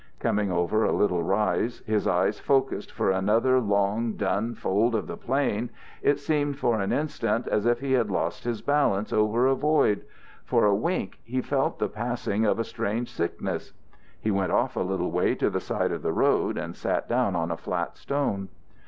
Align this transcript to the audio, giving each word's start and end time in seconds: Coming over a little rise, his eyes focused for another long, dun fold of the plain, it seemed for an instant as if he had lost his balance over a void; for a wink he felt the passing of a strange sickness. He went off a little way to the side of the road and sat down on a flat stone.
Coming 0.17 0.51
over 0.51 0.83
a 0.83 0.91
little 0.91 1.21
rise, 1.21 1.83
his 1.85 2.07
eyes 2.07 2.39
focused 2.39 2.91
for 2.91 3.11
another 3.11 3.59
long, 3.59 4.13
dun 4.13 4.55
fold 4.55 4.95
of 4.95 5.05
the 5.05 5.15
plain, 5.15 5.69
it 6.01 6.17
seemed 6.17 6.57
for 6.57 6.79
an 6.81 6.91
instant 6.91 7.47
as 7.47 7.67
if 7.67 7.81
he 7.81 7.91
had 7.91 8.09
lost 8.09 8.43
his 8.43 8.63
balance 8.63 9.13
over 9.13 9.45
a 9.45 9.53
void; 9.53 10.03
for 10.43 10.65
a 10.65 10.73
wink 10.73 11.19
he 11.23 11.39
felt 11.39 11.77
the 11.77 11.87
passing 11.87 12.47
of 12.47 12.57
a 12.57 12.63
strange 12.63 13.11
sickness. 13.11 13.73
He 14.19 14.31
went 14.31 14.51
off 14.51 14.75
a 14.75 14.79
little 14.79 15.11
way 15.11 15.35
to 15.35 15.51
the 15.51 15.59
side 15.61 15.91
of 15.91 16.01
the 16.01 16.13
road 16.13 16.57
and 16.57 16.75
sat 16.75 17.07
down 17.07 17.35
on 17.35 17.51
a 17.51 17.55
flat 17.57 17.95
stone. 17.95 18.49